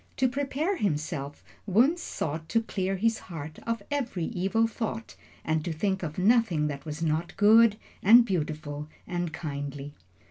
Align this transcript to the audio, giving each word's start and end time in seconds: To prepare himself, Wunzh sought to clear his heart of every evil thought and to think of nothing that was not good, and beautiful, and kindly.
To 0.17 0.27
prepare 0.27 0.77
himself, 0.77 1.43
Wunzh 1.67 1.99
sought 1.99 2.49
to 2.49 2.63
clear 2.63 2.95
his 2.97 3.19
heart 3.29 3.59
of 3.67 3.83
every 3.91 4.23
evil 4.25 4.65
thought 4.65 5.15
and 5.45 5.63
to 5.63 5.71
think 5.71 6.01
of 6.01 6.17
nothing 6.17 6.65
that 6.69 6.85
was 6.85 7.03
not 7.03 7.37
good, 7.37 7.77
and 8.01 8.25
beautiful, 8.25 8.89
and 9.05 9.31
kindly. 9.31 9.93